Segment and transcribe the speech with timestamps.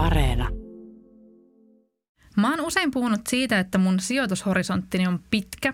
[0.00, 0.48] Areena.
[2.36, 5.72] Mä oon usein puhunut siitä, että mun sijoitushorisonttini on pitkä.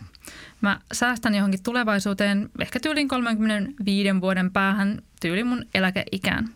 [0.60, 6.48] Mä säästän johonkin tulevaisuuteen ehkä tyylin 35 vuoden päähän tyyli mun eläkeikään.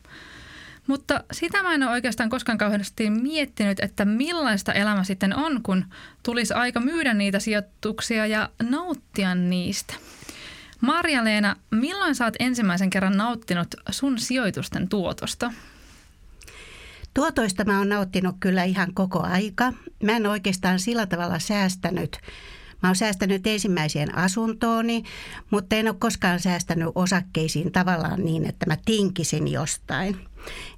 [0.86, 5.84] Mutta sitä mä en ole oikeastaan koskaan kauheasti miettinyt, että millaista elämä sitten on, kun
[6.22, 9.94] tulisi aika myydä niitä sijoituksia ja nauttia niistä.
[10.80, 15.52] Marja-Leena, milloin oot ensimmäisen kerran nauttinut sun sijoitusten tuotosta?
[17.14, 19.72] Tuotoista mä oon nauttinut kyllä ihan koko aika.
[20.02, 22.18] Mä en oikeastaan sillä tavalla säästänyt.
[22.82, 25.02] Mä oon säästänyt ensimmäiseen asuntooni,
[25.50, 30.16] mutta en ole koskaan säästänyt osakkeisiin tavallaan niin, että mä tinkisin jostain.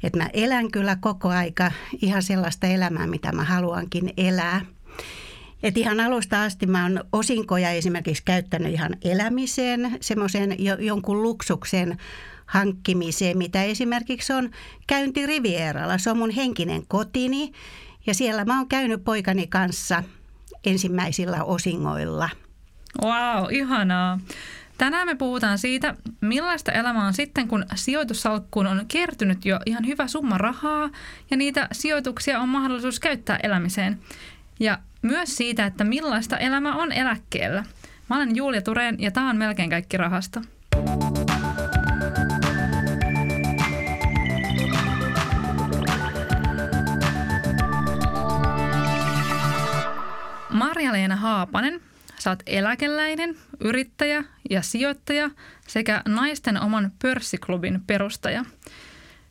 [0.02, 4.60] Että mä elän kyllä koko aika ihan sellaista elämää, mitä mä haluankin elää.
[5.62, 11.98] Et ihan alusta asti mä oon osinkoja esimerkiksi käyttänyt ihan elämiseen, semmoisen jonkun luksuksen
[12.52, 14.50] hankkimiseen, mitä esimerkiksi on
[14.86, 15.98] käynti Rivieralla.
[15.98, 17.52] Se on mun henkinen kotini
[18.06, 20.02] ja siellä mä oon käynyt poikani kanssa
[20.64, 22.30] ensimmäisillä osingoilla.
[23.02, 24.20] Wow, ihanaa.
[24.78, 30.06] Tänään me puhutaan siitä, millaista elämä on sitten, kun sijoitussalkkuun on kertynyt jo ihan hyvä
[30.06, 30.90] summa rahaa
[31.30, 33.98] ja niitä sijoituksia on mahdollisuus käyttää elämiseen.
[34.60, 37.64] Ja myös siitä, että millaista elämä on eläkkeellä.
[38.10, 40.42] Mä olen Julia Tureen ja tämä on melkein kaikki rahasta.
[50.62, 51.80] Marja-Leena Haapanen,
[52.18, 55.30] sä oot eläkeläinen, yrittäjä ja sijoittaja
[55.68, 58.44] sekä naisten oman pörssiklubin perustaja.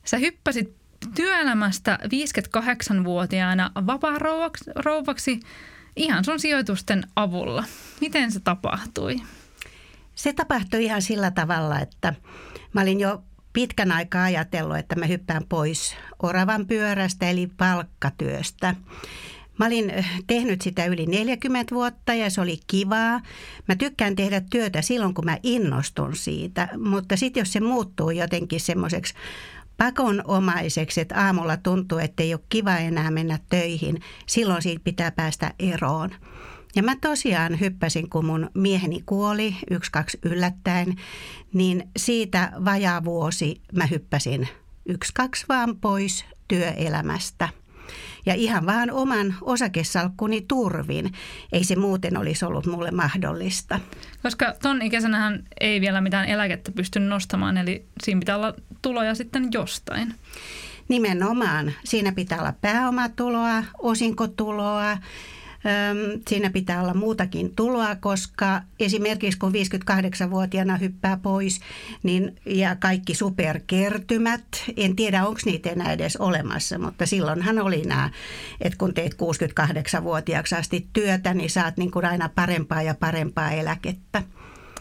[0.05, 0.75] Sä hyppäsit
[1.15, 5.39] työelämästä 58-vuotiaana vapaa-rouvaksi
[5.95, 7.63] ihan sun sijoitusten avulla.
[8.01, 9.15] Miten se tapahtui?
[10.15, 12.13] Se tapahtui ihan sillä tavalla, että
[12.73, 13.23] mä olin jo
[13.53, 18.75] pitkän aikaa ajatellut, että mä hyppään pois oravan pyörästä eli palkkatyöstä.
[19.61, 23.21] Mä olin eh, tehnyt sitä yli 40 vuotta ja se oli kivaa.
[23.67, 28.59] Mä tykkään tehdä työtä silloin, kun mä innostun siitä, mutta sitten jos se muuttuu jotenkin
[28.59, 29.13] semmoiseksi
[29.77, 35.53] pakonomaiseksi, että aamulla tuntuu, että ei ole kiva enää mennä töihin, silloin siitä pitää päästä
[35.59, 36.09] eroon.
[36.75, 40.95] Ja mä tosiaan hyppäsin, kun mun mieheni kuoli, yksi kaksi yllättäen,
[41.53, 44.47] niin siitä vajaa vuosi mä hyppäsin
[44.85, 47.49] yksi kaksi vaan pois työelämästä–
[48.25, 51.13] ja ihan vaan oman osakesalkkuni turvin.
[51.51, 53.79] Ei se muuten olisi ollut mulle mahdollista.
[54.23, 59.47] Koska ton ikäisenähän ei vielä mitään eläkettä pysty nostamaan, eli siinä pitää olla tuloja sitten
[59.53, 60.13] jostain.
[60.87, 61.71] Nimenomaan.
[61.83, 64.97] Siinä pitää olla pääomatuloa, osinkotuloa,
[66.29, 71.59] Siinä pitää olla muutakin tuloa, koska esimerkiksi kun 58-vuotiaana hyppää pois
[72.03, 74.43] niin, ja kaikki superkertymät,
[74.77, 78.09] en tiedä onko niitä enää edes olemassa, mutta silloinhan oli nämä,
[78.61, 84.23] että kun teet 68-vuotiaaksi asti työtä, niin saat niin kuin aina parempaa ja parempaa eläkettä.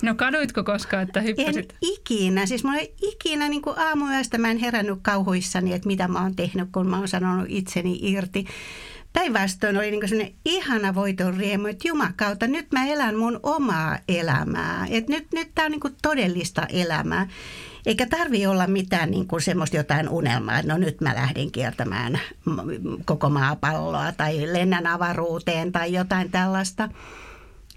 [0.02, 1.72] No kaduitko koskaan, että hyppäsit?
[1.72, 2.46] En ikinä.
[2.46, 6.36] Siis mä olen ikinä niin kuin aamuyöstä mä en herännyt kauhuissani, että mitä mä oon
[6.36, 8.46] tehnyt, kun mä oon sanonut itseni irti.
[9.12, 14.86] Päinvastoin oli niin sellainen ihana voiton riemu, että jumakauta, nyt mä elän mun omaa elämää.
[14.90, 17.28] Et nyt, nyt tämä on niin todellista elämää.
[17.86, 22.20] Eikä tarvi olla mitään niin kuin semmoista jotain unelmaa, että no nyt mä lähden kiertämään
[23.04, 26.88] koko maapalloa tai lennän avaruuteen tai jotain tällaista.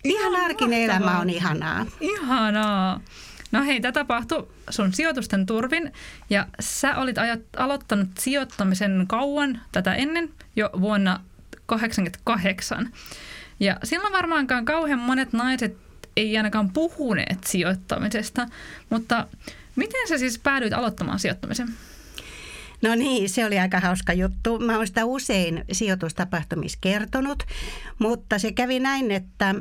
[0.04, 1.86] Ihan, Ihan arkinen elämä on ihanaa.
[2.02, 3.00] Ihanaa.
[3.54, 5.92] No hei, tämä tapahtui sun sijoitusten turvin
[6.30, 11.20] ja sä olit ajat, aloittanut sijoittamisen kauan tätä ennen, jo vuonna
[11.68, 12.90] 1988.
[13.60, 15.78] Ja silloin varmaankaan kauhean monet naiset
[16.18, 18.48] ei ainakaan puhuneet sijoittamisesta,
[18.90, 19.28] mutta
[19.76, 21.68] miten sä siis päädyit aloittamaan sijoittamisen?
[22.82, 24.60] No niin, se oli aika hauska juttu.
[24.60, 27.44] Mä oon sitä usein sijoitustapahtumissa kertonut,
[28.00, 29.56] mutta se kävi näin, että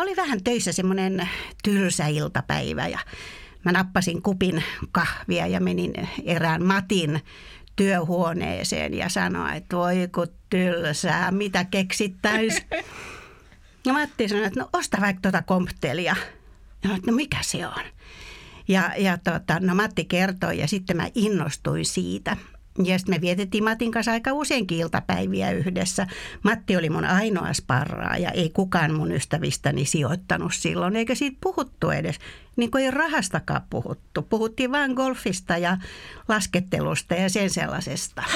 [0.00, 1.28] oli vähän töissä semmoinen
[1.64, 2.98] tylsä iltapäivä ja
[3.64, 5.92] mä nappasin kupin kahvia ja menin
[6.24, 7.20] erään Matin
[7.76, 12.54] työhuoneeseen ja sanoin, että voi kun tylsää, mitä keksittäis.
[13.86, 16.16] Ja Matti sanoi, että no osta vaikka tuota komptelia.
[16.84, 17.84] Ja että no mikä se on?
[18.68, 22.36] Ja, ja tota, no Matti kertoi ja sitten mä innostuin siitä.
[22.84, 26.06] Ja sitten me vietettiin Matin kanssa aika useinkin iltapäiviä yhdessä.
[26.42, 27.48] Matti oli mun ainoa
[28.18, 32.18] ja ei kukaan mun ystävistäni sijoittanut silloin, eikä siitä puhuttu edes.
[32.56, 34.22] Niin kuin ei rahastakaan puhuttu.
[34.22, 35.76] Puhuttiin vain golfista ja
[36.28, 38.22] laskettelusta ja sen sellaisesta.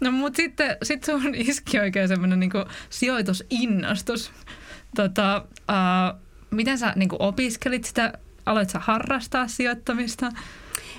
[0.00, 2.50] No mutta sitten sit sun iski oikein semmoinen niin
[2.90, 4.32] sijoitusinnostus.
[4.96, 6.20] Tota, uh,
[6.50, 8.12] miten sä niin opiskelit sitä?
[8.46, 10.32] Aloit sä harrastaa sijoittamista?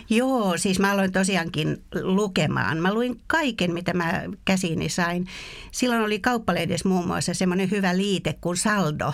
[0.09, 2.77] Joo, siis mä aloin tosiaankin lukemaan.
[2.77, 5.27] Mä luin kaiken, mitä mä käsiini sain.
[5.71, 9.13] Silloin oli kauppalehdessä muun muassa semmoinen hyvä liite kuin Saldo.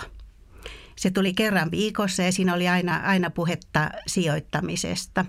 [0.96, 5.24] Se tuli kerran viikossa ja siinä oli aina, aina puhetta sijoittamisesta.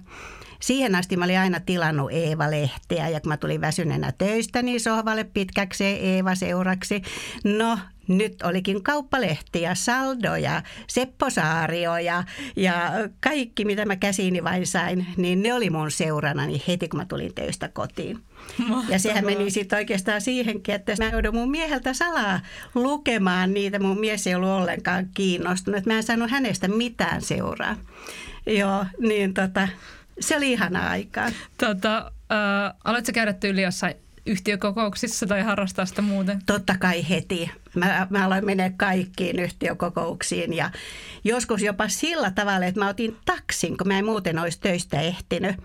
[0.61, 5.23] Siihen asti mä olin aina tilannut Eeva-lehteä ja kun mä tulin väsyneenä töistä, niin sohvalle
[5.23, 7.01] pitkäkseen Eeva seuraksi.
[7.43, 12.23] No, nyt olikin kauppalehti ja Saldo ja Seppo Saario ja,
[12.55, 17.05] ja kaikki, mitä mä käsiini vain sain, niin ne oli mun seuranani heti, kun mä
[17.05, 18.19] tulin töistä kotiin.
[18.57, 18.83] Mahtavaa.
[18.89, 22.39] Ja sehän meni sitten oikeastaan siihenkin, että mä joudun mun mieheltä salaa
[22.75, 23.79] lukemaan niitä.
[23.79, 25.85] Mun mies ei ollut ollenkaan kiinnostunut.
[25.85, 27.75] Mä en saanut hänestä mitään seuraa.
[28.45, 29.67] Joo, niin tota,
[30.19, 31.29] se oli ihana aikaa.
[31.57, 31.97] Tota,
[32.31, 33.95] äh, aloitko käydä tyyli jossain
[34.27, 36.41] yhtiökokouksissa tai harrastaa sitä muuten?
[36.45, 37.51] Totta kai heti.
[37.75, 40.71] Mä, mä aloin mennä kaikkiin yhtiökokouksiin ja
[41.23, 45.55] joskus jopa sillä tavalla, että mä otin taksin, kun mä en muuten olisi töistä ehtinyt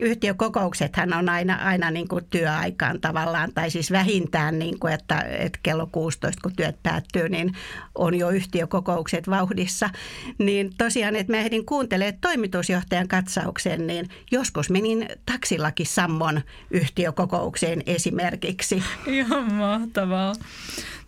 [0.00, 5.58] yhtiökokouksethan on aina, aina niin kuin työaikaan tavallaan, tai siis vähintään, niin kuin, että, että
[5.62, 7.52] kello 16, kun työt päättyy, niin
[7.94, 9.90] on jo yhtiökokoukset vauhdissa.
[10.38, 18.82] Niin tosiaan, että mä ehdin kuuntelemaan toimitusjohtajan katsauksen, niin joskus menin taksillakin Sammon yhtiökokoukseen esimerkiksi.
[19.06, 20.32] Ihan mahtavaa.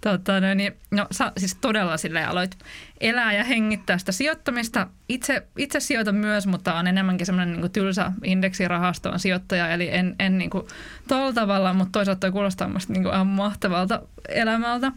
[0.03, 2.59] Tota, no, niin, no sä siis todella sille aloit
[3.01, 4.87] elää ja hengittää sitä sijoittamista.
[5.09, 10.39] Itse, itse sijoitan myös, mutta on enemmänkin semmoinen niin tylsä indeksirahastoon sijoittaja, eli en, en
[10.39, 10.67] niin kuin
[11.09, 14.93] tuolla tavalla, mutta toisaalta toi kuulostaa musta niin kuin aivan mahtavalta elämältä.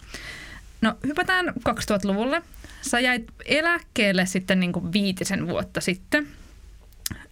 [0.81, 2.41] No hypätään 2000-luvulle.
[2.81, 6.27] Sä jäit eläkkeelle sitten niin kuin viitisen vuotta sitten–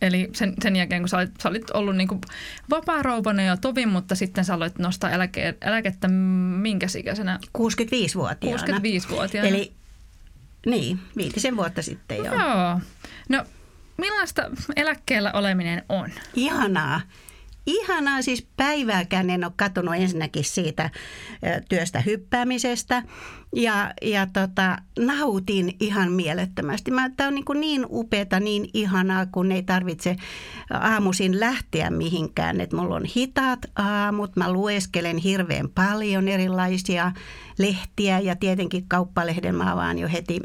[0.02, 2.22] Eli sen, sen jälkeen, kun sä olit, sä olit ollut niin
[2.70, 7.40] vapaa-rouvana ja tovin, mutta sitten sä aloit nostaa eläke, eläkettä minkä ikäisenä?
[7.58, 8.78] 65-vuotiaana.
[8.78, 9.50] 65-vuotiaana.
[9.50, 9.74] Eli
[10.66, 12.24] niin, viitisen vuotta sitten jo.
[12.24, 12.80] Joo.
[13.30, 13.46] No,
[13.98, 16.10] millaista eläkkeellä oleminen on?
[16.34, 17.02] Ihanaa.
[17.66, 20.90] Ihanaa, siis päivääkään en ole katsonut ensinnäkin siitä
[21.70, 23.04] työstä hyppäämisestä
[23.56, 26.92] ja, ja tota, nautin ihan mielettömästi.
[27.18, 30.16] Tämä on niin, niin upeata, niin ihanaa, kun ei tarvitse
[30.70, 32.62] aamuisin lähteä mihinkään.
[32.62, 37.12] Et mulla on hitaat aamut, mä lueskelen hirveän paljon erilaisia
[37.58, 40.40] lehtiä ja tietenkin kauppalehden mä avaan jo heti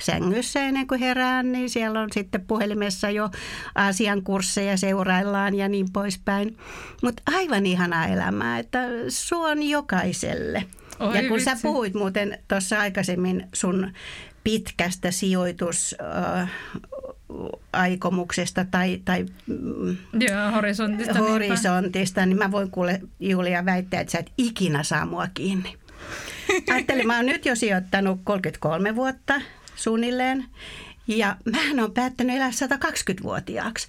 [0.00, 3.30] sängyssä ennen kuin herään, niin siellä on sitten puhelimessa jo
[3.74, 6.56] Aasian kursseja seuraillaan ja niin poispäin.
[7.02, 8.78] Mutta aivan ihanaa elämää, että
[9.08, 10.64] suon jokaiselle.
[11.00, 11.44] Oi, ja kun vitsi.
[11.44, 13.92] sä puhuit muuten tuossa aikaisemmin sun
[14.44, 15.96] pitkästä sijoitus
[16.40, 16.50] äh,
[17.72, 24.18] aikomuksesta tai, tai mm, Joo, horisontista, horisontista niin mä voin kuule Julia väittää, että sä
[24.18, 25.74] et ikinä saa mua kiinni.
[26.72, 29.40] Ajattelin, mä oon nyt jo sijoittanut 33 vuotta
[29.76, 30.44] suunnilleen.
[31.06, 33.86] Ja mä oon päättänyt elää 120-vuotiaaksi.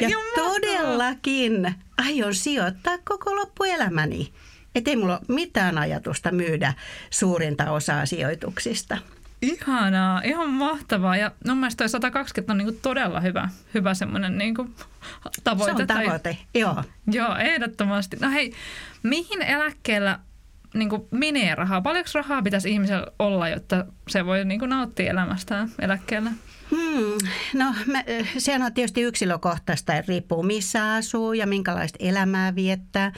[0.00, 4.32] Ja todellakin aion sijoittaa koko loppuelämäni.
[4.74, 6.74] Että ei mulla ole mitään ajatusta myydä
[7.10, 8.98] suurinta osaa sijoituksista.
[9.42, 11.16] Ihanaa, ihan mahtavaa.
[11.16, 14.70] Ja mun mielestä toi 120 on niinku todella hyvä, hyvä semmoinen niinku
[15.44, 15.74] tavoite.
[15.76, 16.36] Se on tavoite, tai...
[16.54, 16.84] joo.
[17.12, 18.16] Joo, ehdottomasti.
[18.20, 18.52] No hei,
[19.02, 20.18] mihin eläkkeellä
[20.74, 21.80] niin kuin menee rahaa?
[21.80, 26.30] Paljonko rahaa pitäisi ihmisellä olla, jotta se voi niin kuin nauttia elämästään eläkkeellä?
[26.70, 28.04] Hmm, no mä,
[28.38, 33.12] sehän on tietysti yksilökohtaista, riippuu missä asuu ja minkälaista elämää viettää.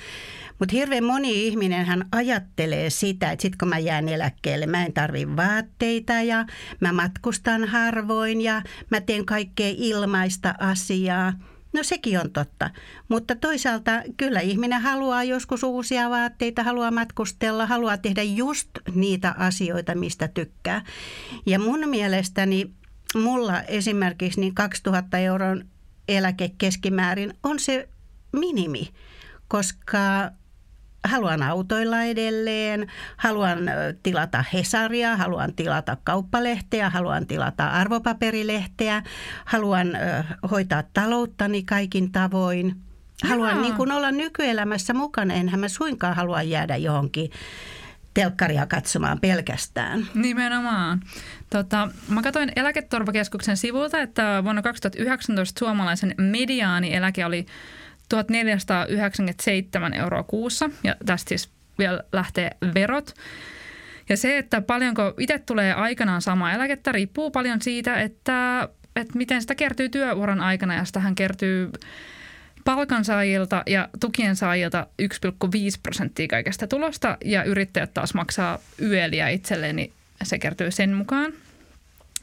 [0.59, 4.93] Mutta hirveän moni ihminen hän ajattelee sitä, että sitten kun mä jään eläkkeelle, mä en
[4.93, 6.47] tarvi vaatteita ja
[6.81, 11.33] mä matkustan harvoin ja mä teen kaikkea ilmaista asiaa–
[11.73, 12.71] No sekin on totta,
[13.09, 19.95] mutta toisaalta kyllä ihminen haluaa joskus uusia vaatteita, haluaa matkustella, haluaa tehdä just niitä asioita,
[19.95, 20.85] mistä tykkää.
[21.47, 22.71] Ja mun mielestäni
[23.15, 25.65] mulla esimerkiksi niin 2000 euron
[26.09, 27.89] eläke keskimäärin on se
[28.33, 28.89] minimi,
[29.49, 30.31] koska
[31.05, 33.59] haluan autoilla edelleen, haluan
[34.03, 39.03] tilata Hesaria, haluan tilata kauppalehteä, haluan tilata arvopaperilehteä,
[39.45, 39.89] haluan
[40.51, 42.77] hoitaa talouttani kaikin tavoin.
[43.29, 47.31] Haluan niin kuin olla nykyelämässä mukana, enhän mä suinkaan halua jäädä johonkin
[48.15, 50.07] telkkaria katsomaan pelkästään.
[50.15, 51.01] Nimenomaan.
[51.51, 57.47] Tota, mä katsoin eläketurvakeskuksen sivulta, että vuonna 2019 suomalaisen mediaani-eläke oli
[58.13, 63.15] 1497 euroa kuussa ja tästä siis vielä lähtee verot.
[64.09, 69.41] Ja se, että paljonko itse tulee aikanaan sama eläkettä, riippuu paljon siitä, että, että miten
[69.41, 71.71] sitä kertyy työuran aikana ja sitähän kertyy
[72.65, 75.09] palkansaajilta ja tukien saajilta 1,5
[75.83, 79.93] prosenttia kaikesta tulosta ja yrittäjät taas maksaa yöliä itselleen, niin
[80.23, 81.33] se kertyy sen mukaan.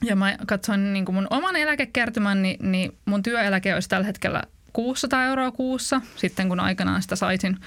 [0.04, 4.44] Ja mä katsoin niin mun oman eläkekertymän, niin, niin mun työeläke olisi tällä hetkellä
[4.74, 7.58] 600 euroa kuussa sitten, kun aikanaan sitä saisin.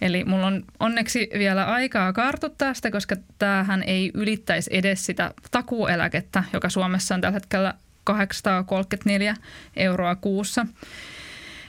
[0.00, 6.44] Eli mulla on onneksi vielä aikaa kartuttaa sitä, koska tämähän ei ylittäisi edes sitä takuueläkettä,
[6.52, 7.74] joka Suomessa on tällä hetkellä
[8.04, 9.36] 834
[9.76, 10.66] euroa kuussa.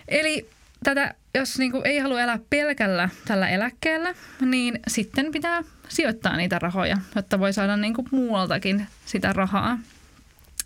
[0.08, 0.50] Eli
[0.84, 6.60] tätä, jos niin kuin ei halua elää pelkällä tällä eläkkeellä, niin sitten pitää sijoittaa niitä
[6.60, 9.80] rahoja, jotta voi saada niin kuin muualtakin sitä rahaa.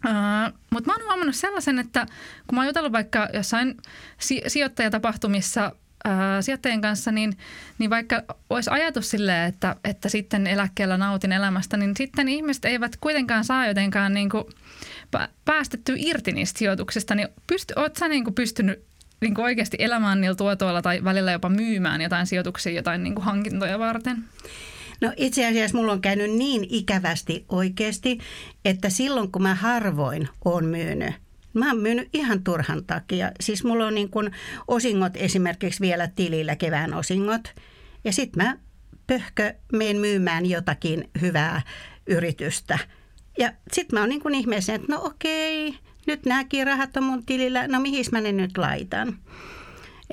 [0.06, 2.06] Uh, Mutta mä oon huomannut sellaisen, että
[2.48, 3.78] kun mä oon jutellut vaikka jossain
[4.20, 5.72] si- sijoittajatapahtumissa
[6.08, 7.38] uh, sijoittajien kanssa, niin,
[7.78, 12.98] niin vaikka olisi ajatus silleen, että, että sitten eläkkeellä nautin elämästä, niin sitten ihmiset eivät
[13.02, 14.44] kuitenkaan saa jotenkaan niin kuin
[15.46, 17.16] päästettyä irti niistä sijoituksista.
[17.16, 18.84] Niin pysty, oot sä niin kuin pystynyt
[19.22, 23.26] niin kuin oikeasti elämään niillä tuotoilla tai välillä jopa myymään jotain sijoituksia, jotain niin kuin
[23.26, 24.24] hankintoja varten?
[25.04, 28.18] No itse asiassa mulla on käynyt niin ikävästi oikeasti,
[28.66, 31.14] että silloin kun mä harvoin oon myynyt,
[31.54, 33.32] Mä oon myynyt ihan turhan takia.
[33.40, 34.32] Siis mulla on niin kuin
[34.68, 37.42] osingot esimerkiksi vielä tilillä, kevään osingot.
[38.04, 38.58] Ja sitten mä
[39.08, 41.62] pöhkö meen myymään jotakin hyvää
[42.08, 42.80] yritystä.
[43.40, 45.76] Ja sitten mä oon niin kuin ihmeessä, että no okei,
[46.08, 49.18] nyt nämäkin rahat on mun tilillä, no mihin mä ne nyt laitan?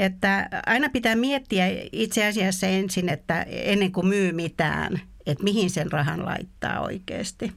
[0.00, 5.92] Että aina pitää miettiä itse asiassa ensin, että ennen kuin myy mitään, että mihin sen
[5.92, 7.52] rahan laittaa oikeasti.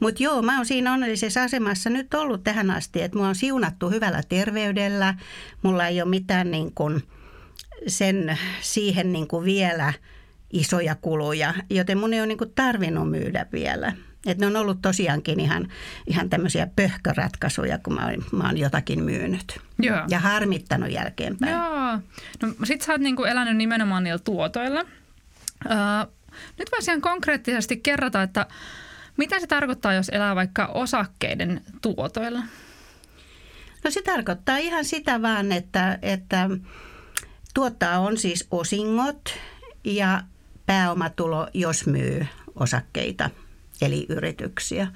[0.00, 3.90] Mutta joo, mä oon siinä onnellisessa asemassa nyt ollut tähän asti, että mua on siunattu
[3.90, 5.14] hyvällä terveydellä.
[5.62, 7.02] Mulla ei ole mitään niin kuin
[7.86, 9.92] sen, siihen niin kuin vielä
[10.52, 13.92] isoja kuluja, joten mun ei ole niin tarvinnut myydä vielä.
[14.26, 15.68] Et ne on ollut tosiaankin ihan,
[16.06, 19.60] ihan tämmöisiä pöhköratkaisuja, kun mä oon, mä oon jotakin myynyt.
[19.78, 19.98] Joo.
[20.08, 21.52] Ja harmittanut jälkeenpäin.
[21.52, 21.98] Joo.
[22.42, 24.84] No sit sä oot niinku elänyt nimenomaan niillä tuotoilla.
[25.66, 25.76] Öö,
[26.58, 28.46] nyt voisi konkreettisesti kerrata, että
[29.16, 32.42] mitä se tarkoittaa, jos elää vaikka osakkeiden tuotoilla?
[33.84, 36.48] No se tarkoittaa ihan sitä vaan, että, että
[37.54, 39.34] tuottaa on siis osingot
[39.84, 40.22] ja
[40.66, 43.30] pääomatulo, jos myy osakkeita–
[43.82, 44.86] eli yrityksiä.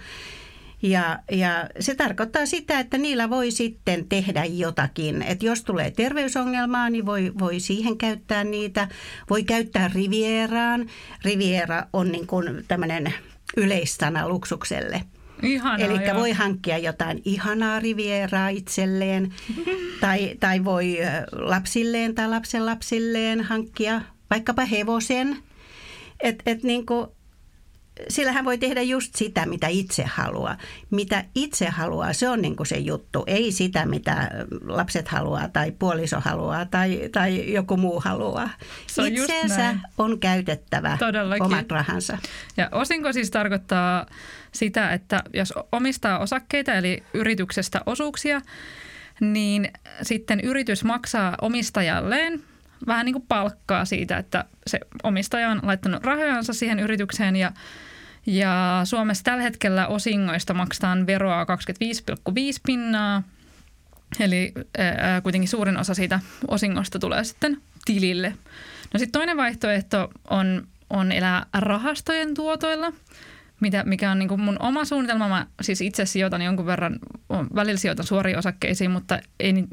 [0.82, 5.22] Ja, ja se tarkoittaa sitä, että niillä voi sitten tehdä jotakin.
[5.22, 8.88] Että jos tulee terveysongelmaa, niin voi, voi siihen käyttää niitä.
[9.30, 10.86] Voi käyttää Rivieraan.
[11.24, 13.14] Riviera on niin kuin tämmöinen
[13.56, 15.02] yleissana luksukselle.
[15.78, 19.34] Eli voi hankkia jotain ihanaa Rivieraa itselleen.
[20.00, 20.98] tai, tai voi
[21.32, 25.36] lapsilleen tai lapsen lapsilleen hankkia vaikkapa hevosen.
[26.22, 27.06] Et, et niin kuin
[28.08, 30.56] sillä hän voi tehdä just sitä, mitä itse haluaa.
[30.90, 33.24] Mitä itse haluaa, se on niin kuin se juttu.
[33.26, 34.30] Ei sitä, mitä
[34.64, 38.50] lapset haluaa tai puoliso haluaa tai, tai joku muu haluaa.
[38.86, 41.42] Se on Itseensä on käytettävä Todellakin.
[41.42, 42.18] omat rahansa.
[42.56, 44.06] Ja osinko siis tarkoittaa
[44.52, 48.40] sitä, että jos omistaa osakkeita eli yrityksestä osuuksia,
[49.20, 49.70] niin
[50.02, 52.42] sitten yritys maksaa omistajalleen
[52.86, 57.52] vähän niin kuin palkkaa siitä, että se omistaja on laittanut rahojansa siihen yritykseen ja
[58.26, 61.50] ja Suomessa tällä hetkellä osingoista maksetaan veroa 25,5
[62.66, 63.22] pinnaa,
[64.20, 68.28] eli ää, kuitenkin suurin osa siitä osingosta tulee sitten tilille.
[68.92, 72.92] No sitten toinen vaihtoehto on, on elää rahastojen tuotoilla,
[73.60, 75.28] mitä, mikä on niin mun oma suunnitelma.
[75.28, 76.98] Mä siis itse sijoitan jonkun verran,
[77.54, 79.18] välillä sijoitan suoriin osakkeisiin, mutta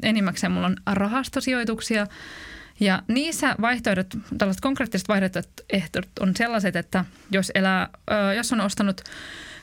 [0.02, 2.06] enimmäkseen mulla on rahastosijoituksia–
[2.80, 4.06] ja niissä vaihtoehdot,
[4.38, 7.88] tällaiset konkreettiset vaihtoehdot on sellaiset, että jos, elää,
[8.36, 9.00] jos on ostanut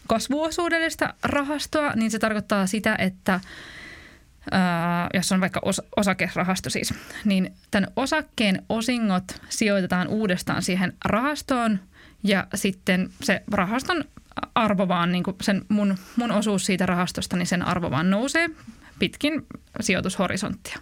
[0.08, 3.40] kasvuosuudellista rahastoa, niin se tarkoittaa sitä, että
[5.14, 6.94] jos on vaikka os, osakerahasto siis,
[7.26, 11.80] niin tämän osakkeen osingot sijoitetaan uudestaan siihen rahastoon
[12.24, 14.04] ja sitten se rahaston
[14.56, 18.50] arvo vaan, niin kuin sen mun, mun osuus siitä rahastosta, niin sen arvo vaan nousee
[19.00, 19.46] pitkin
[19.80, 20.80] sijoitushorisonttia.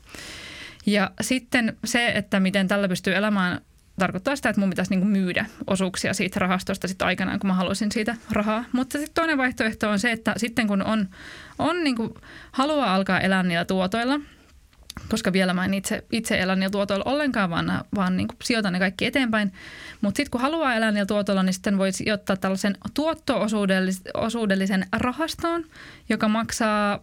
[0.85, 3.61] Ja sitten se, että miten tällä pystyy elämään,
[3.99, 7.91] tarkoittaa sitä, että mun pitäisi niinku myydä osuuksia siitä rahastosta sitten aikanaan, kun mä haluaisin
[7.91, 8.65] siitä rahaa.
[8.71, 11.09] Mutta sitten toinen vaihtoehto on se, että sitten kun on,
[11.59, 12.19] on niinku,
[12.51, 14.19] haluaa alkaa elää niillä tuotoilla,
[15.09, 18.79] koska vielä mä en itse, itse elä niillä tuotoilla ollenkaan, vaan, vaan niin sijoitan ne
[18.79, 19.53] kaikki eteenpäin.
[20.01, 25.65] Mutta sitten kun haluaa elää niillä tuotoilla, niin sitten voi sijoittaa tällaisen tuotto-osuudellisen rahastoon,
[26.09, 26.99] joka maksaa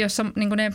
[0.00, 0.72] jossa niin ne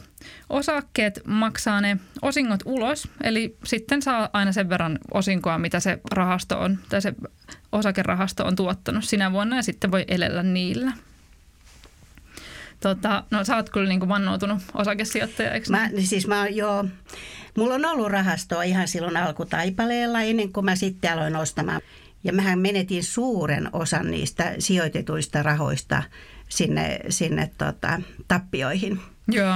[0.50, 6.60] osakkeet maksaa ne osingot ulos, eli sitten saa aina sen verran osinkoa, mitä se rahasto
[6.60, 7.14] on, tai se
[7.72, 10.92] osakerahasto on tuottanut sinä vuonna, ja sitten voi elellä niillä.
[12.80, 16.86] Tota, no sä oot kyllä niin vannoutunut osakesijoittaja, eikö mä, niin siis mä joo,
[17.58, 21.82] mulla on ollut rahastoa ihan silloin alkutaipaleella ennen kuin mä sitten aloin ostamaan.
[22.24, 26.04] Ja mähän menetin suuren osan niistä sijoitetuista rahoista
[26.50, 29.00] sinne, sinne tota, tappioihin.
[29.28, 29.56] Joo.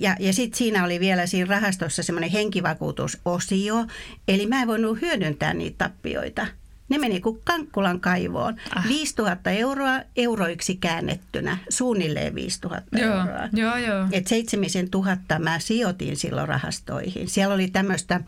[0.00, 3.86] Ja, ja sitten siinä oli vielä siinä rahastossa semmoinen henkivakuutusosio,
[4.28, 6.46] eli mä en voinut hyödyntää niitä tappioita.
[6.88, 8.56] Ne meni kuin Kankkulan kaivoon.
[8.76, 8.88] Ah.
[8.88, 13.48] 5000 euroa euroiksi käännettynä, suunnilleen 5000 joo, euroa.
[13.52, 14.06] Joo, joo.
[14.12, 17.28] Et 7000 mä sijoitin silloin rahastoihin.
[17.28, 18.20] Siellä oli tämmöistä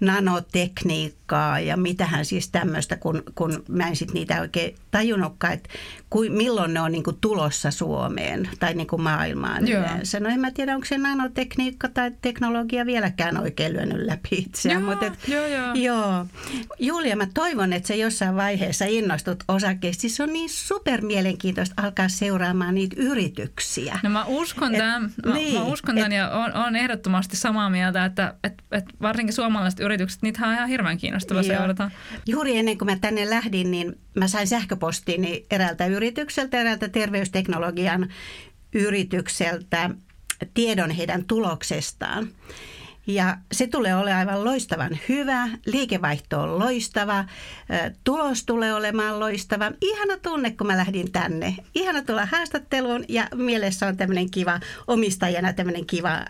[0.00, 1.23] nanotekniikkaa
[1.64, 5.68] ja mitähän siis tämmöistä, kun, kun mä en sit niitä oikein tajunnutkaan, että
[6.10, 9.80] kui, milloin ne on niin kuin tulossa Suomeen tai niin kuin maailmaan joo.
[9.80, 10.20] yleensä.
[10.20, 14.82] No en mä tiedä, onko se nanotekniikka tai teknologia vieläkään oikein lyönyt läpi itseään.
[14.82, 15.74] Joo, mutta et, joo, joo.
[15.74, 16.26] joo.
[16.78, 20.00] Julia, mä toivon, että se jossain vaiheessa innostut osakkeista.
[20.00, 23.98] Siis on niin super mielenkiintoista alkaa seuraamaan niitä yrityksiä.
[24.02, 27.70] No mä uskon tämän, mä, niin, mä uskon tämän et, ja on, on ehdottomasti samaa
[27.70, 31.58] mieltä, että et, et varsinkin suomalaiset yritykset, niitä on ihan hirveän kiinnostava joo.
[31.58, 31.90] seurata.
[32.26, 38.08] Juuri ennen kuin mä tänne lähdin, niin mä sain sähköpostini eräältä yritykseltä, eräältä terveysteknologian
[38.72, 39.90] yritykseltä
[40.54, 42.28] tiedon heidän tuloksestaan.
[43.06, 47.24] Ja se tulee olemaan aivan loistavan hyvä, liikevaihto on loistava,
[48.04, 49.72] tulos tulee olemaan loistava.
[49.80, 51.56] Ihana tunne, kun mä lähdin tänne.
[51.74, 56.24] Ihana tulla haastatteluun ja mielessä on tämmöinen kiva, omistajana tämmöinen kiva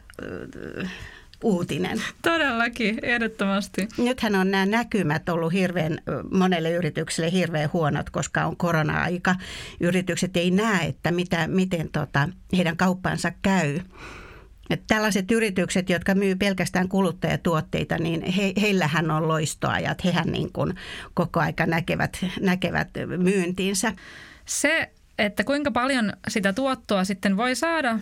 [1.44, 2.02] uutinen.
[2.22, 3.88] Todellakin, ehdottomasti.
[3.98, 5.98] Nythän on nämä näkymät ollut hirveän,
[6.32, 9.34] monelle yritykselle hirveän huonot, koska on korona-aika.
[9.80, 13.80] Yritykset ei näe, että mitä, miten tota, heidän kauppansa käy.
[14.70, 20.04] Että tällaiset yritykset, jotka myy pelkästään kuluttajatuotteita, niin he, heillähän on loistoajat.
[20.04, 20.74] Hehän niin kuin
[21.14, 23.92] koko aika näkevät, näkevät myyntiinsä.
[24.46, 27.98] Se, että kuinka paljon sitä tuottoa sitten voi saada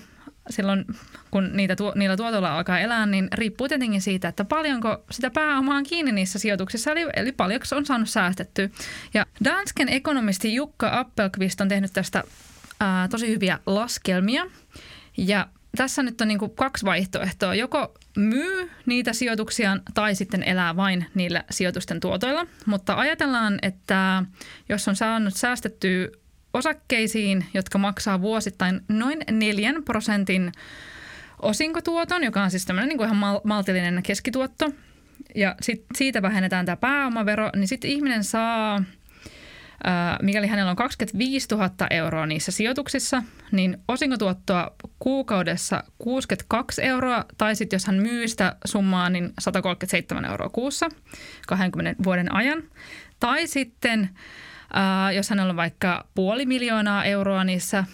[0.51, 0.85] silloin,
[1.31, 5.77] kun niitä tuo, niillä tuotoilla alkaa elää, niin riippuu tietenkin siitä, että paljonko sitä pääomaa
[5.77, 8.69] on kiinni niissä sijoituksissa, eli, eli paljonko on saanut säästettyä.
[9.15, 12.25] Ja Dansken ekonomisti Jukka Appelqvist on tehnyt tästä
[12.81, 14.47] ää, tosi hyviä laskelmia.
[15.17, 17.55] Ja tässä nyt on niin kuin kaksi vaihtoehtoa.
[17.55, 22.47] Joko myy niitä sijoituksiaan tai sitten elää vain niillä sijoitusten tuotoilla.
[22.67, 24.23] Mutta ajatellaan, että
[24.69, 26.09] jos on saanut säästettyä
[26.55, 30.53] osakkeisiin, jotka maksaa vuosittain noin 4 prosentin
[31.43, 34.71] osinkotuoton, joka on siis tämmöinen niin kuin ihan mal- maltillinen keskituotto,
[35.35, 38.83] ja sit siitä vähennetään tämä pääomavero, niin sitten ihminen saa–
[40.23, 47.77] mikäli hänellä on 25 000 euroa niissä sijoituksissa, niin osinkotuottoa kuukaudessa 62 euroa, tai sitten
[47.77, 50.89] jos hän myy sitä summaa, niin 137 euroa kuussa
[51.47, 52.63] 20 vuoden ajan.
[53.21, 54.11] Tai sitten,
[55.15, 57.85] jos hänellä on vaikka puoli miljoonaa euroa niissä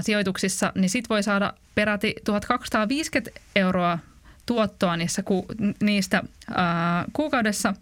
[0.00, 3.98] sijoituksissa, niin sitten voi saada peräti 1250 euroa
[4.46, 5.46] tuottoa niissä ku,
[5.80, 6.22] niistä
[6.54, 7.74] ää, kuukaudessa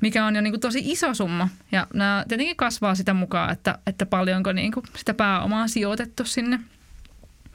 [0.00, 1.48] mikä on jo niin kuin tosi iso summa.
[1.72, 6.60] Ja nämä tietenkin kasvaa sitä mukaan, että, että paljonko niin kuin sitä pääomaa sijoitettu sinne.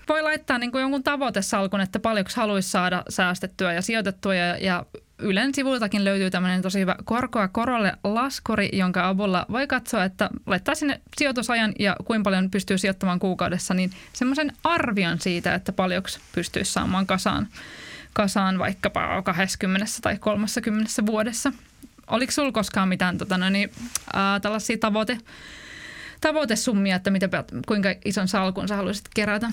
[0.09, 4.35] Voi laittaa niin kuin jonkun tavoitesalkun, että paljonko haluaisi saada säästettyä ja sijoitettua.
[4.35, 4.85] Ja, ja
[5.19, 10.75] Ylen sivuiltakin löytyy tämmöinen tosi hyvä korkoa korolle laskuri, jonka avulla voi katsoa, että laittaa
[10.75, 16.71] sinne sijoitusajan ja kuinka paljon pystyy sijoittamaan kuukaudessa, niin semmoisen arvion siitä, että paljonko pystyisi
[16.71, 17.47] saamaan kasaan,
[18.13, 21.51] kasaan vaikkapa 20 tai 30 vuodessa–
[22.07, 23.71] oliko sinulla koskaan mitään tota, no niin,
[24.13, 25.17] ää, tällaisia tavoite,
[26.21, 29.51] tavoitesummia, että mitä, kuinka ison salkun sä haluaisit kerätä?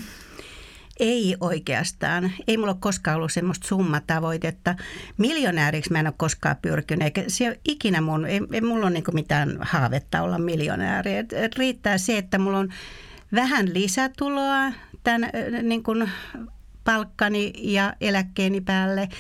[1.01, 2.33] Ei oikeastaan.
[2.49, 4.75] Ei mulla ole koskaan ollut semmoista summatavoitetta.
[5.19, 8.91] Miljonääriksi mä en ole koskaan pyrkinyt, eikä se ole ikinä mun, ei, ei mulla ole
[8.91, 11.17] niin mitään haavetta olla miljonääri.
[11.17, 12.69] Et, et riittää se, että mulla on
[13.35, 14.73] vähän lisätuloa
[15.05, 15.31] tämän
[15.63, 16.11] niin kuin
[16.85, 19.09] palkkani ja eläkkeeni päälle–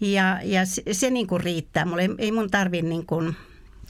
[0.00, 1.84] ja, ja se, se niin kuin riittää.
[1.84, 3.36] Mulle ei, ei mun tarvitse niin kuin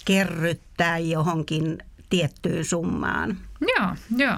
[0.05, 1.79] kerryttää johonkin
[2.11, 3.37] tiettyyn summaan.
[3.61, 4.37] Joo, joo.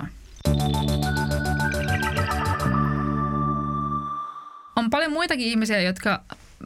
[4.87, 6.21] On paljon muitakin ihmisiä, jotka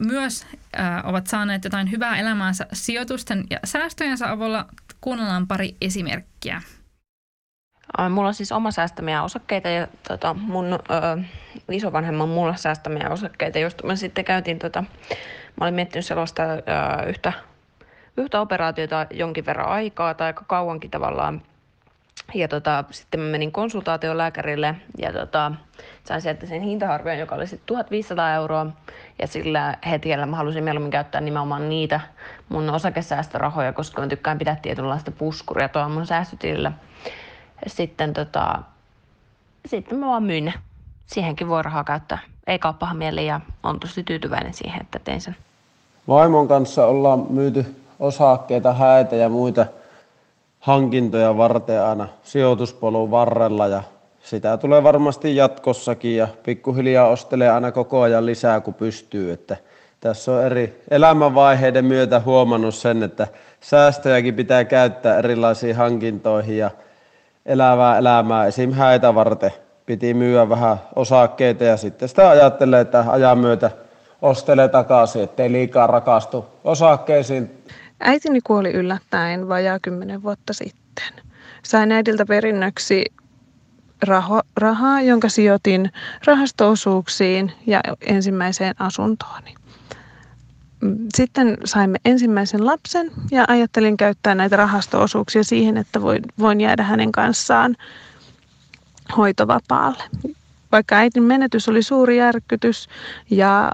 [0.07, 0.45] myös
[0.79, 4.65] äh, ovat saaneet jotain hyvää elämäänsä sijoitusten ja säästöjensä avulla.
[5.01, 6.61] Kuunnellaan pari esimerkkiä.
[8.09, 11.23] Mulla on siis oma säästämiä osakkeita ja tota, mun ö,
[11.71, 14.83] isovanhemman mulla säästämiä osakkeita, joista mä sitten käytiin, tota,
[15.59, 16.57] mä olin miettinyt sellaista ö,
[17.09, 17.33] yhtä,
[18.17, 21.41] yhtä operaatiota jonkin verran aikaa tai aika kauankin tavallaan.
[22.33, 25.51] Ja tota, sitten mä menin konsultaation lääkärille ja tota,
[26.03, 28.67] sain sieltä sen hintaharvion, joka oli sitten 1500 euroa.
[29.19, 31.99] Ja sillä hetkellä mä halusin mieluummin käyttää nimenomaan niitä
[32.49, 36.71] mun osakesäästörahoja, koska mä tykkään pitää tietynlaista puskuria tuolla mun säästötilillä
[37.67, 38.59] sitten, tota,
[39.65, 40.53] sitten mä vaan myin ne.
[41.05, 42.19] Siihenkin voi rahaa käyttää.
[42.47, 45.35] Ei kauppahan mieli ja on tosi tyytyväinen siihen, että tein sen.
[46.07, 49.65] Vaimon kanssa ollaan myyty osakkeita, häitä ja muita
[50.61, 53.83] hankintoja varten aina sijoituspolun varrella ja
[54.23, 59.31] sitä tulee varmasti jatkossakin ja pikkuhiljaa ostelee aina koko ajan lisää kun pystyy.
[59.31, 59.57] Että
[59.99, 63.27] tässä on eri elämänvaiheiden myötä huomannut sen, että
[63.59, 66.71] säästöjäkin pitää käyttää erilaisiin hankintoihin ja
[67.45, 68.45] elävää elämää.
[68.45, 68.71] Esim.
[68.71, 69.51] häitä varten
[69.85, 73.71] piti myyä vähän osakkeita ja sitten sitä ajattelee, että ajan myötä
[74.21, 77.63] ostelee takaisin, ettei liikaa rakastu osakkeisiin.
[78.01, 81.13] Äitini kuoli yllättäen vajaa kymmenen vuotta sitten.
[81.63, 83.05] Sain äidiltä perinnöksi
[84.01, 85.91] raho, rahaa, jonka sijoitin
[86.25, 89.55] rahastoosuuksiin ja ensimmäiseen asuntooni.
[91.15, 97.11] Sitten saimme ensimmäisen lapsen ja ajattelin käyttää näitä rahastoosuuksia siihen, että voin, voin jäädä hänen
[97.11, 97.75] kanssaan
[99.17, 100.03] hoitovapaalle.
[100.71, 102.89] Vaikka äitin menetys oli suuri järkytys
[103.29, 103.71] ja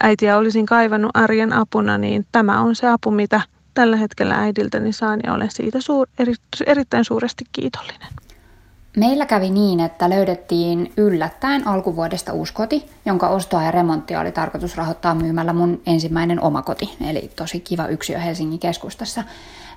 [0.00, 3.40] äitiä olisin kaivannut arjen apuna, niin tämä on se apu, mitä
[3.74, 6.34] tällä hetkellä äidiltäni saan ja olen siitä suur, eri,
[6.66, 8.08] erittäin suuresti kiitollinen.
[8.96, 14.76] Meillä kävi niin, että löydettiin yllättäen alkuvuodesta uusi koti, jonka ostoa ja remonttia oli tarkoitus
[14.76, 19.24] rahoittaa myymällä mun ensimmäinen omakoti, eli tosi kiva yksiö Helsingin keskustassa.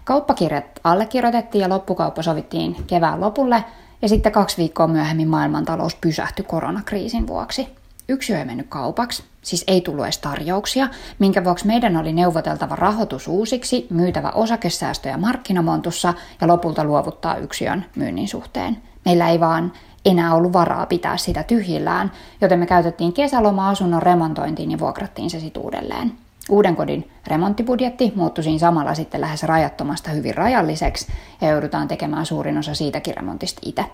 [0.03, 3.63] Kauppakirjat allekirjoitettiin ja loppukauppa sovittiin kevään lopulle,
[4.01, 7.67] ja sitten kaksi viikkoa myöhemmin maailmantalous pysähtyi koronakriisin vuoksi.
[8.09, 10.87] Yksiö ei mennyt kaupaksi, siis ei tullut edes tarjouksia,
[11.19, 18.27] minkä vuoksi meidän oli neuvoteltava rahoitus uusiksi, myytävä osakesäästöjä markkinamontussa ja lopulta luovuttaa yksiön myynnin
[18.27, 18.77] suhteen.
[19.05, 19.71] Meillä ei vaan
[20.05, 25.63] enää ollut varaa pitää sitä tyhjillään, joten me käytettiin kesäloma-asunnon remontointiin ja vuokrattiin se sitten
[25.63, 26.11] uudelleen.
[26.49, 31.07] Uuden kodin remonttibudjetti muuttui siinä samalla sitten lähes rajattomasta hyvin rajalliseksi
[31.41, 33.85] ja joudutaan tekemään suurin osa siitäkin remontista itse.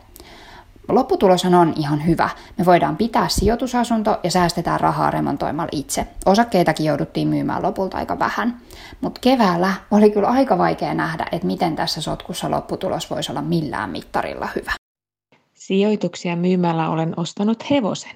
[0.96, 2.30] Lopputuloshan on ihan hyvä.
[2.58, 6.08] Me voidaan pitää sijoitusasunto ja säästetään rahaa remontoimalla itse.
[6.26, 8.58] Osakkeitakin jouduttiin myymään lopulta aika vähän.
[9.02, 13.90] Mutta keväällä oli kyllä aika vaikea nähdä, että miten tässä sotkussa lopputulos voisi olla millään
[13.90, 14.72] mittarilla hyvä.
[15.54, 18.16] Sijoituksia myymällä olen ostanut hevosen.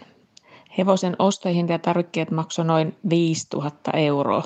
[0.77, 4.43] Hevosen ostohinta ja tarvikkeet maksoi noin 5000 euroa.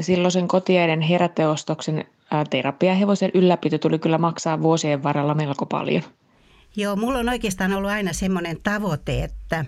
[0.00, 2.04] Silloisen kotiaiden heräteostoksen
[2.50, 6.02] terapiahevosen ylläpito tuli kyllä maksaa vuosien varrella melko paljon.
[6.78, 9.64] Joo, mulla on oikeastaan ollut aina semmoinen tavoite, että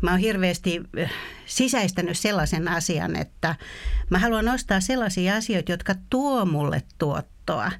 [0.00, 0.80] mä oon hirveästi
[1.46, 3.56] sisäistänyt sellaisen asian, että
[4.10, 7.72] mä haluan ostaa sellaisia asioita, jotka tuo mulle tuottoa.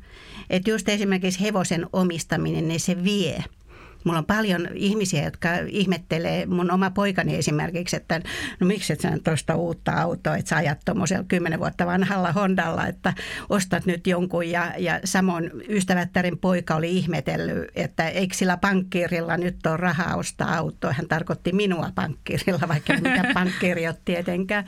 [0.50, 3.44] Että just esimerkiksi hevosen omistaminen, niin se vie–
[4.04, 8.20] Mulla on paljon ihmisiä, jotka ihmettelee, mun oma poikani esimerkiksi, että
[8.60, 12.86] no miksi et sä tuosta uutta autoa, että sä ajat tuommoisella kymmenen vuotta vanhalla Hondalla,
[12.86, 13.14] että
[13.48, 14.50] ostat nyt jonkun.
[14.50, 20.56] Ja, ja samoin ystävättären poika oli ihmetellyt, että eikö sillä pankkiirilla nyt ole rahaa ostaa
[20.56, 20.92] autoa.
[20.92, 24.64] Hän tarkoitti minua pankkiirilla, vaikka mikä pankkiiri ole tietenkään.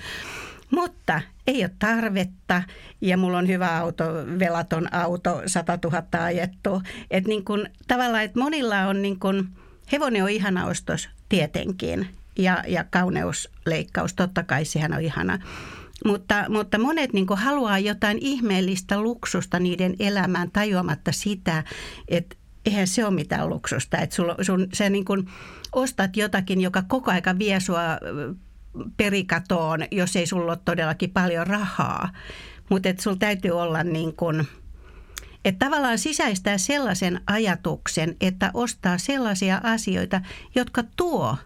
[0.71, 2.63] Mutta ei ole tarvetta
[3.01, 4.05] ja mulla on hyvä auto,
[4.39, 6.83] velaton auto, 100 000 ajettu.
[7.11, 9.49] Että niin kun, tavallaan, että monilla on niin kun,
[9.93, 15.39] hevonen on ihana ostos tietenkin ja, ja kauneusleikkaus, totta kai sehän on ihana.
[16.05, 21.65] Mutta, mutta monet niin haluaa jotain ihmeellistä luksusta niiden elämään tajuamatta sitä,
[22.09, 23.99] että eihän se ole mitään luksusta.
[23.99, 25.05] Että sul, sun, sä niin
[25.73, 27.81] ostat jotakin, joka koko aika vie sua
[28.97, 32.11] perikatoon, jos ei sulla ole todellakin paljon rahaa.
[32.71, 34.49] Mutta että sulla täytyy olla niin kuin,
[35.45, 40.21] että tavallaan sisäistää sellaisen ajatuksen, että ostaa sellaisia asioita,
[40.55, 41.37] jotka tuo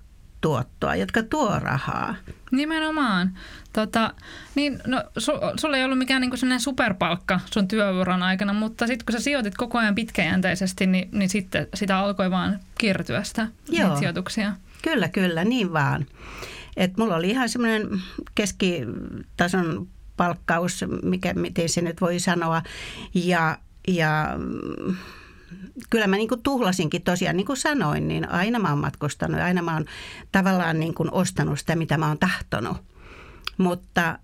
[0.41, 2.15] tuottoa, jotka tuo rahaa.
[2.51, 3.39] Nimenomaan.
[3.73, 4.15] Tota,
[4.55, 9.13] niin, no, su, sulla ei ollut mikään niinku superpalkka sun työuran aikana, mutta sitten kun
[9.13, 13.97] sä sijoitit koko ajan pitkäjänteisesti, niin, niin sitten sitä alkoi vaan kiertyä sitä Joo.
[13.97, 14.53] sijoituksia.
[14.83, 16.07] Kyllä, kyllä, niin vaan.
[16.81, 18.03] Et mulla oli ihan semmoinen
[18.35, 22.63] keskitason palkkaus, mikä, miten se nyt voi sanoa.
[23.15, 24.39] Ja, ja
[25.91, 29.45] kyllä mä niin kuin tuhlasinkin tosiaan, niin kuin sanoin, niin aina mä oon matkustanut ja
[29.45, 29.85] aina mä oon
[30.33, 32.77] tavallaan niin kuin ostanut sitä, mitä mä oon tahtonut.
[33.59, 34.19] Mutta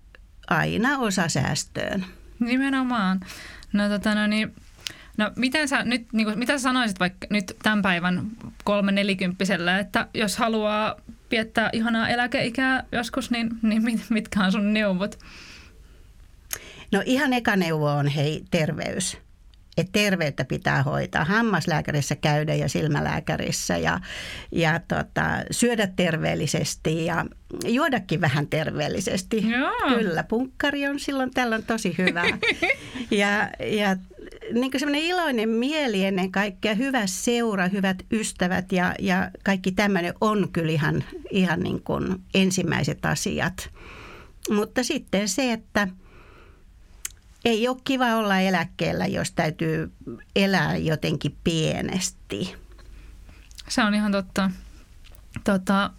[0.47, 2.05] aina osa säästöön.
[2.39, 3.19] Nimenomaan.
[3.73, 4.53] No tota no niin,
[5.17, 8.27] No miten sä nyt, niin kuin, mitä sä sanoisit vaikka nyt tämän päivän
[8.63, 10.95] kolme nelikymppisellä, että jos haluaa
[11.31, 15.19] viettää ihanaa eläkeikää joskus, niin, niin mitkä on sun neuvot?
[16.91, 19.17] No ihan eka neuvo on hei terveys.
[19.77, 23.99] Että terveyttä pitää hoitaa, hammaslääkärissä käydä ja silmälääkärissä ja,
[24.51, 27.25] ja tota, syödä terveellisesti ja
[27.65, 29.49] juodakin vähän terveellisesti.
[29.51, 29.97] Joo.
[29.97, 32.23] Kyllä, punkkari on silloin tällöin tosi hyvä.
[33.11, 33.95] ja, ja
[34.53, 40.49] niin semmoinen iloinen mieli ennen kaikkea, hyvä seura, hyvät ystävät ja, ja kaikki tämmöinen on
[40.53, 43.69] kyllä ihan, ihan niin kuin ensimmäiset asiat.
[44.49, 45.87] Mutta sitten se, että
[47.45, 49.91] ei ole kiva olla eläkkeellä, jos täytyy
[50.35, 52.55] elää jotenkin pienesti.
[53.67, 54.51] Se on ihan totta.
[55.43, 55.91] Tota,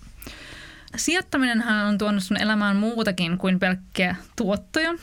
[0.96, 4.94] sijoittaminenhan on tuonut sun elämään muutakin kuin pelkkiä tuottoja.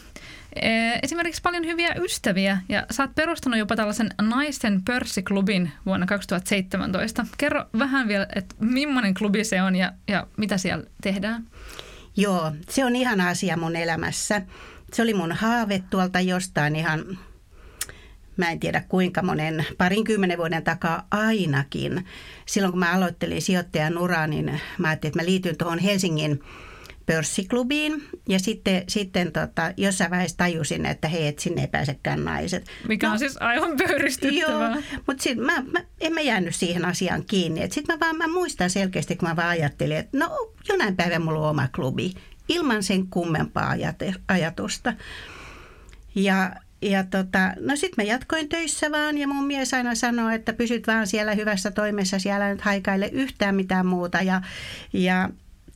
[1.03, 7.25] Esimerkiksi paljon hyviä ystäviä ja sä oot perustanut jopa tällaisen naisten pörssiklubin vuonna 2017.
[7.37, 11.45] Kerro vähän vielä, että millainen klubi se on ja, ja mitä siellä tehdään?
[12.17, 14.41] Joo, se on ihana asia mun elämässä.
[14.93, 17.17] Se oli mun haave tuolta jostain ihan
[18.37, 22.05] mä en tiedä kuinka monen, parinkymmenen vuoden takaa ainakin.
[22.45, 26.43] Silloin kun mä aloittelin sijoittajan uraa, niin mä ajattelin, että mä liityn tuohon Helsingin
[27.05, 32.65] pörssiklubiin ja sitten, sitten tota, jossain vaiheessa tajusin, että hei, et sinne ei pääsekään naiset.
[32.87, 34.71] Mikä no, on siis aivan pöyristyttävää.
[34.71, 37.61] Joo, mutta sit mä, mä, en mä jäänyt siihen asiaan kiinni.
[37.71, 41.39] Sitten mä vaan mä muistan selkeästi, kun mä vaan ajattelin, että no jonain päivän mulla
[41.39, 42.13] on oma klubi
[42.49, 43.73] ilman sen kummempaa
[44.27, 44.93] ajatusta.
[46.15, 50.53] Ja ja tota, no sitten mä jatkoin töissä vaan ja mun mies aina sanoi, että
[50.53, 54.21] pysyt vaan siellä hyvässä toimessa, siellä nyt haikaile yhtään mitään muuta.
[54.21, 54.41] Ja,
[54.93, 55.29] ja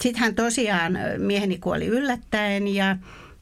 [0.04, 2.98] sitten hän tosiaan, mieheni kuoli yllättäen ja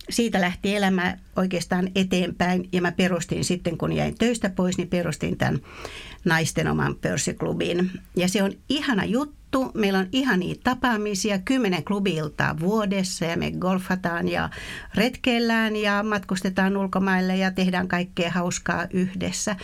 [0.09, 5.37] siitä lähti elämä oikeastaan eteenpäin ja mä perustin sitten, kun jäin töistä pois, niin perustin
[5.37, 5.59] tämän
[6.25, 7.91] naisten oman pörssiklubin.
[8.15, 9.37] Ja se on ihana juttu.
[9.73, 14.49] Meillä on ihania tapaamisia, kymmenen klubiltaa vuodessa ja me golfataan ja
[14.95, 19.55] retkeillään ja matkustetaan ulkomaille ja tehdään kaikkea hauskaa yhdessä.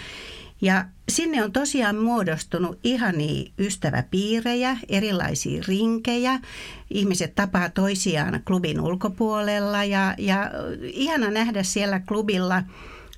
[0.62, 6.40] Ja sinne on tosiaan muodostunut ihania ystäväpiirejä, erilaisia rinkejä.
[6.90, 12.64] Ihmiset tapaa toisiaan klubin ulkopuolella ja, ja ihana nähdä siellä klubilla–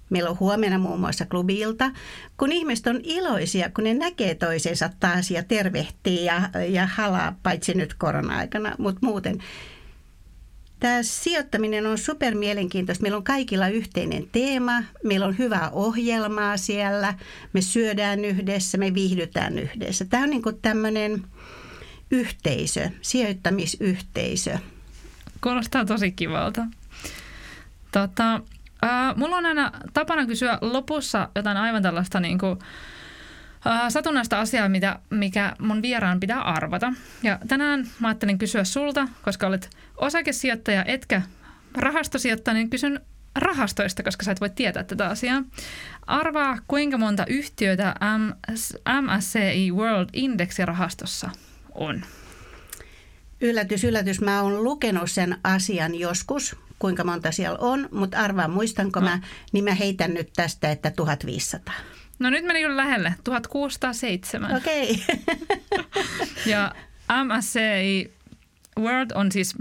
[0.10, 1.92] Meillä on huomenna muun muassa klubilta,
[2.38, 7.74] kun ihmiset on iloisia, kun ne näkee toisensa taas ja tervehtii ja, ja halaa, paitsi
[7.74, 9.38] nyt korona-aikana, mutta muuten.
[10.80, 13.02] Tämä sijoittaminen on super mielenkiintoista.
[13.02, 17.14] Meillä on kaikilla yhteinen teema, meillä on hyvää ohjelmaa siellä,
[17.54, 20.06] me syödään yhdessä, me viihdytään yhdessä.
[20.06, 21.24] Tämä on niin kuin tämmöinen
[22.12, 24.58] yhteisö, sijoittamisyhteisö.
[25.42, 26.66] Kuulostaa tosi kivalta.
[27.92, 28.42] Tota,
[28.86, 32.60] Äh, mulla on aina tapana kysyä lopussa jotain aivan tällaista niin kuin,
[33.90, 36.94] satunnaista asiaa, mitä, mikä mun vieraan pitää arvata.
[37.24, 41.22] Ja tänään mä ajattelin kysyä sulta, koska olet osakesijoittaja etkä
[41.74, 43.02] rahastosijoittaja, niin kysyn
[43.36, 45.44] rahastoista, koska sä et voi tietää tätä asiaa.
[46.08, 47.96] Arvaa, kuinka monta yhtiötä
[49.02, 51.30] MSCI World Index-rahastossa
[51.76, 52.02] on?
[53.42, 54.22] Yllätys, yllätys.
[54.22, 59.06] Mä oon lukenut sen asian joskus, kuinka monta siellä on, mutta arvaa muistanko no.
[59.06, 59.20] mä,
[59.52, 61.76] niin mä heitän nyt tästä, että 1500.
[62.20, 64.56] No nyt meni kyllä lähelle, 1607.
[64.56, 64.92] Okei.
[64.92, 65.46] Okay.
[66.52, 66.76] ja
[67.24, 68.14] MSCI
[68.80, 69.56] World on siis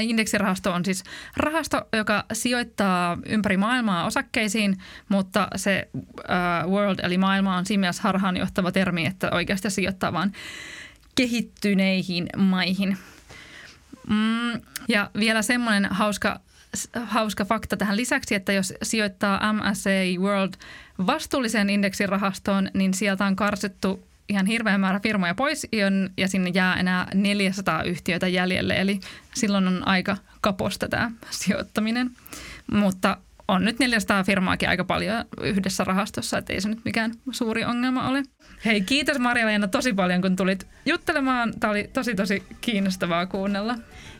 [0.00, 1.04] Indeksirahasto on siis
[1.36, 4.76] rahasto, joka sijoittaa ympäri maailmaa osakkeisiin,
[5.08, 10.32] mutta se uh, world eli maailma on siinä mielessä harhaanjohtava termi, että oikeasti sijoittaa vain
[11.14, 12.98] kehittyneihin maihin.
[14.08, 16.40] Mm, ja vielä semmoinen hauska,
[17.04, 20.54] hauska fakta tähän lisäksi, että jos sijoittaa MSA World
[21.06, 25.66] vastuulliseen indeksirahastoon, niin sieltä on karsittu ihan hirveä määrä firmoja pois
[26.16, 28.74] ja sinne jää enää 400 yhtiötä jäljelle.
[28.80, 29.00] Eli
[29.34, 32.10] silloin on aika kaposta tämä sijoittaminen.
[32.72, 33.16] Mutta
[33.48, 38.08] on nyt 400 firmaakin aika paljon yhdessä rahastossa, että ei se nyt mikään suuri ongelma
[38.08, 38.22] ole.
[38.64, 41.54] Hei, kiitos Maria-Leena tosi paljon, kun tulit juttelemaan.
[41.60, 43.74] Tämä oli tosi tosi kiinnostavaa kuunnella.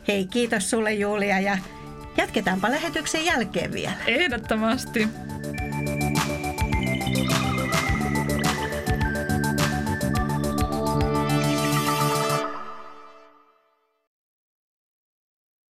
[0.07, 1.57] Hei, kiitos sulle Julia ja
[2.17, 3.93] jatketaanpa lähetyksen jälkeen vielä.
[4.07, 5.07] Ehdottomasti.